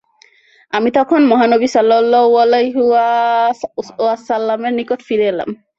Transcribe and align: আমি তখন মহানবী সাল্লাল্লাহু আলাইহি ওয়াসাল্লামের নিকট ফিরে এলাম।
আমি 0.73 0.89
তখন 0.97 1.21
মহানবী 1.31 1.67
সাল্লাল্লাহু 1.67 2.31
আলাইহি 2.37 2.81
ওয়াসাল্লামের 3.99 4.73
নিকট 4.79 4.99
ফিরে 5.07 5.25
এলাম। 5.27 5.49